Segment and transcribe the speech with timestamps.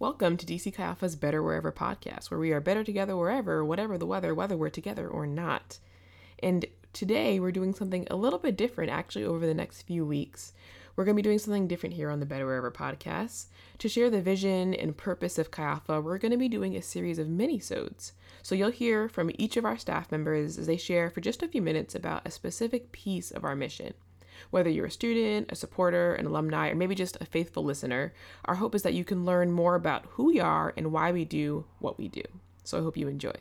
[0.00, 4.06] Welcome to DC Chi Better Wherever podcast, where we are better together wherever, whatever the
[4.06, 5.80] weather, whether we're together or not.
[6.38, 10.52] And today we're doing something a little bit different actually over the next few weeks.
[10.94, 13.46] We're going to be doing something different here on the Better Wherever podcast.
[13.78, 17.18] To share the vision and purpose of Chi we're going to be doing a series
[17.18, 18.12] of mini-sodes.
[18.44, 21.48] So you'll hear from each of our staff members as they share for just a
[21.48, 23.94] few minutes about a specific piece of our mission.
[24.50, 28.12] Whether you're a student, a supporter, an alumni, or maybe just a faithful listener,
[28.44, 31.24] our hope is that you can learn more about who we are and why we
[31.24, 32.22] do what we do.
[32.64, 33.34] So I hope you enjoy.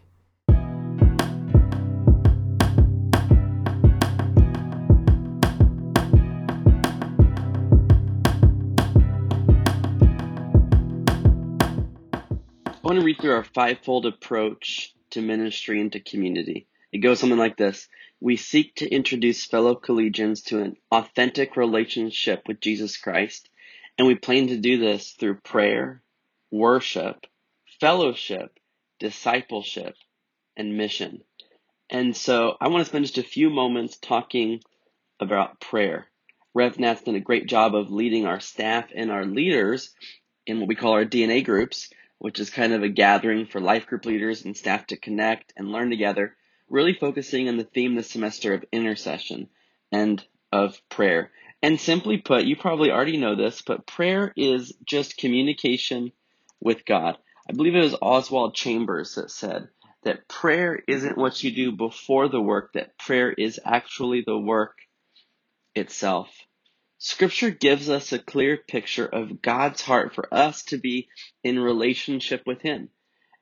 [12.69, 16.67] I want to read through our fivefold approach to ministry and to community.
[16.91, 17.87] It goes something like this
[18.19, 23.49] We seek to introduce fellow collegians to an authentic relationship with Jesus Christ,
[23.97, 26.01] and we plan to do this through prayer,
[26.51, 27.25] worship,
[27.79, 28.59] fellowship,
[28.99, 29.95] discipleship,
[30.55, 31.23] and mission.
[31.89, 34.61] And so I want to spend just a few moments talking
[35.19, 36.07] about prayer.
[36.53, 39.93] Rev Nat's done a great job of leading our staff and our leaders
[40.45, 43.85] in what we call our DNA groups which is kind of a gathering for life
[43.85, 46.35] group leaders and staff to connect and learn together,
[46.69, 49.49] really focusing on the theme this semester of intercession
[49.91, 51.31] and of prayer.
[51.61, 56.11] And simply put, you probably already know this, but prayer is just communication
[56.61, 57.17] with God.
[57.49, 59.69] I believe it was Oswald Chambers that said
[60.03, 64.77] that prayer isn't what you do before the work, that prayer is actually the work
[65.75, 66.29] itself.
[66.99, 71.07] Scripture gives us a clear picture of God's heart for us to be
[71.43, 72.89] in relationship with Him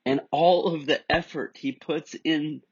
[0.04, 2.62] and all of the effort He puts in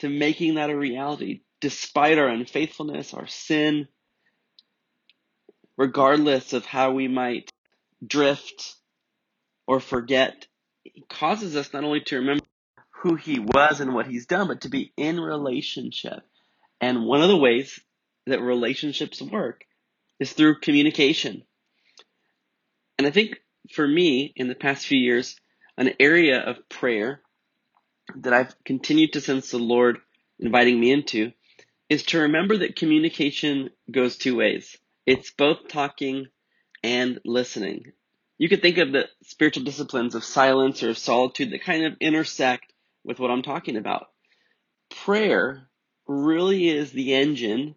[0.00, 3.88] to making that a reality, despite our unfaithfulness, our sin,
[5.76, 7.50] regardless of how we might
[8.06, 8.76] drift
[9.66, 10.46] or forget,
[11.08, 12.44] causes us not only to remember
[13.02, 16.20] who He was and what He's done, but to be in relationship.
[16.80, 17.78] And one of the ways
[18.26, 19.62] that relationships work
[20.20, 21.42] is through communication.
[22.98, 23.38] And I think
[23.72, 25.36] for me, in the past few years,
[25.76, 27.22] an area of prayer
[28.16, 29.98] that I've continued to sense the Lord
[30.38, 31.32] inviting me into
[31.88, 34.76] is to remember that communication goes two ways.
[35.06, 36.26] It's both talking
[36.82, 37.92] and listening.
[38.36, 41.94] You could think of the spiritual disciplines of silence or of solitude that kind of
[42.00, 42.72] intersect
[43.04, 44.06] with what I'm talking about.
[44.90, 45.68] Prayer
[46.06, 47.74] really is the engine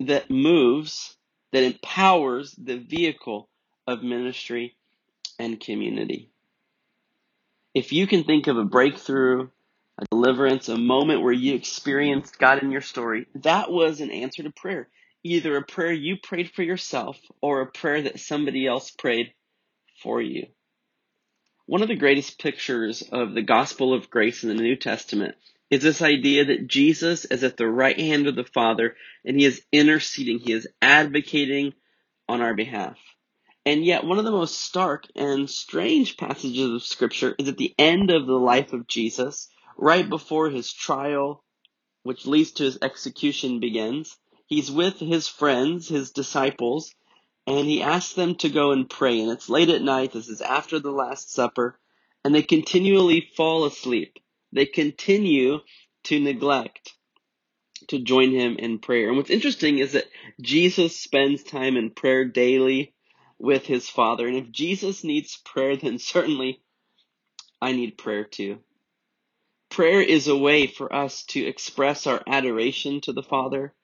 [0.00, 1.16] that moves
[1.52, 3.48] that empowers the vehicle
[3.86, 4.76] of ministry
[5.38, 6.30] and community.
[7.78, 9.50] If you can think of a breakthrough,
[9.98, 14.42] a deliverance, a moment where you experienced God in your story, that was an answer
[14.42, 14.88] to prayer.
[15.22, 19.32] Either a prayer you prayed for yourself or a prayer that somebody else prayed
[20.02, 20.48] for you.
[21.66, 25.36] One of the greatest pictures of the gospel of grace in the New Testament
[25.70, 29.46] is this idea that Jesus is at the right hand of the Father and he
[29.46, 31.74] is interceding, he is advocating
[32.28, 32.98] on our behalf.
[33.64, 37.74] And yet, one of the most stark and strange passages of Scripture is at the
[37.78, 41.44] end of the life of Jesus, right before his trial,
[42.02, 44.16] which leads to his execution, begins.
[44.46, 46.94] He's with his friends, his disciples,
[47.46, 49.20] and he asks them to go and pray.
[49.20, 51.78] And it's late at night, this is after the Last Supper,
[52.24, 54.18] and they continually fall asleep
[54.52, 55.60] they continue
[56.04, 56.94] to neglect
[57.88, 59.08] to join him in prayer.
[59.08, 60.08] And what's interesting is that
[60.40, 62.94] Jesus spends time in prayer daily
[63.38, 64.26] with his Father.
[64.26, 66.60] And if Jesus needs prayer, then certainly
[67.60, 68.58] I need prayer too.
[69.70, 73.74] Prayer is a way for us to express our adoration to the Father,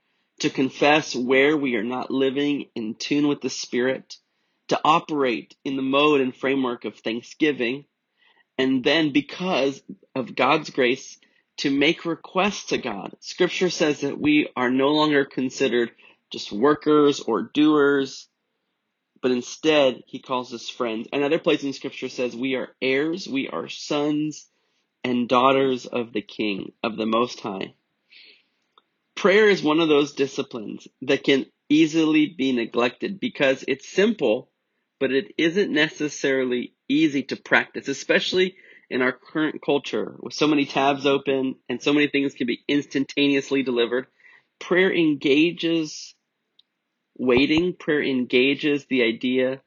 [0.40, 4.16] to confess where we are not living in tune with the Spirit,
[4.68, 7.84] to operate in the mode and framework of thanksgiving,
[8.56, 9.82] and then because
[10.14, 11.18] of God's grace
[11.58, 13.14] to make requests to God.
[13.20, 15.90] Scripture says that we are no longer considered
[16.30, 18.28] just workers or doers,
[19.24, 21.08] but instead he calls us friends.
[21.10, 24.46] Another place in scripture says we are heirs, we are sons
[25.02, 27.72] and daughters of the King, of the Most High.
[29.16, 34.50] Prayer is one of those disciplines that can easily be neglected because it's simple,
[35.00, 38.56] but it isn't necessarily easy to practice, especially
[38.90, 42.62] in our current culture with so many tabs open and so many things can be
[42.68, 44.06] instantaneously delivered.
[44.60, 46.13] Prayer engages
[47.16, 49.60] waiting, prayer engages the idea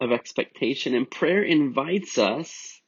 [0.00, 2.80] of expectation, and prayer invites us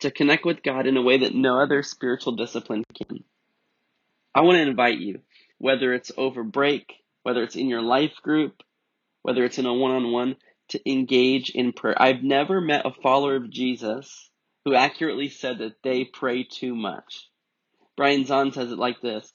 [0.00, 3.24] to connect with God in a way that no other spiritual discipline can.
[4.34, 5.20] I want to invite you,
[5.58, 6.92] whether it's over break,
[7.22, 8.62] whether it's in your life group,
[9.22, 10.36] whether it's in a one on one,
[10.68, 12.00] to engage in prayer.
[12.00, 14.30] I've never met a follower of Jesus
[14.64, 17.28] who accurately said that they pray too much.
[17.96, 19.32] Brian Zahnd says it like this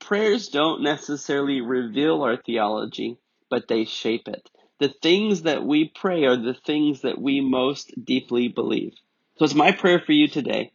[0.00, 3.18] Prayers don't necessarily reveal our theology,
[3.48, 4.48] but they shape it.
[4.80, 8.94] The things that we pray are the things that we most deeply believe.
[9.36, 10.72] So it's my prayer for you today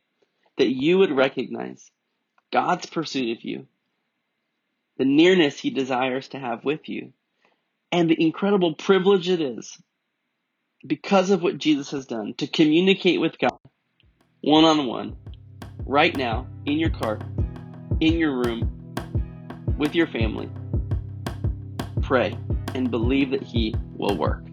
[0.58, 1.92] that you would recognize
[2.54, 3.68] God's pursuit of you,
[4.98, 7.12] the nearness he desires to have with you,
[7.92, 9.78] and the incredible privilege it is
[10.86, 13.58] because of what Jesus has done to communicate with God
[14.42, 15.18] one on one
[15.86, 17.20] right now in your car,
[18.00, 18.85] in your room,
[19.78, 20.50] with your family.
[22.02, 22.38] Pray
[22.74, 24.44] and believe that He will work.